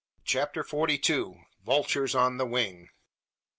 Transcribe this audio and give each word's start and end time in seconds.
CHAPTER 0.25 0.63
FORTY 0.63 0.97
TWO. 0.97 1.41
VULTURES 1.63 2.15
ON 2.15 2.37
THE 2.37 2.47
WING. 2.47 2.89